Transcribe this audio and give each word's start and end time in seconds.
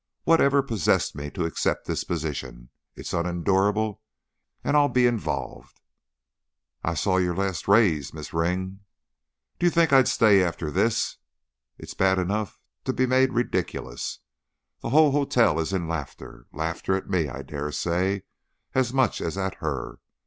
"What 0.23 0.41
ever 0.41 0.63
possessed 0.63 1.13
me 1.13 1.29
to 1.29 1.45
accept 1.45 1.85
this 1.85 2.03
position? 2.03 2.69
It's 2.95 3.13
unendurable, 3.13 4.01
and 4.63 4.75
I'll 4.75 4.89
be 4.89 5.05
involved" 5.05 5.79
"I've 6.83 6.97
saw 6.97 7.17
your 7.17 7.35
last 7.35 7.67
raise, 7.67 8.11
Miz' 8.11 8.33
Ring." 8.33 8.79
"Do 9.59 9.67
you 9.67 9.69
think 9.69 9.93
I'd 9.93 10.07
stay, 10.07 10.41
after 10.43 10.71
this? 10.71 11.17
It's 11.77 11.93
bad 11.93 12.17
enough 12.17 12.57
to 12.85 12.93
be 12.93 13.05
made 13.05 13.33
ridiculous 13.33 14.17
the 14.81 14.89
whole 14.89 15.11
hotel 15.11 15.59
is 15.59 15.71
in 15.71 15.87
laughter; 15.87 16.47
laughter 16.51 16.95
at 16.95 17.07
me, 17.07 17.29
I 17.29 17.43
dare 17.43 17.71
say, 17.71 18.23
as 18.73 18.91
much 18.91 19.21
as 19.21 19.37
at 19.37 19.53
her. 19.61 19.99